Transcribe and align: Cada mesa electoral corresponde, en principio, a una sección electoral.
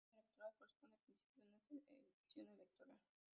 Cada 0.03 0.13
mesa 0.15 0.17
electoral 0.17 0.55
corresponde, 0.57 1.11
en 1.11 1.43
principio, 1.43 1.95
a 1.95 1.99
una 1.99 2.09
sección 2.11 2.47
electoral. 2.49 2.97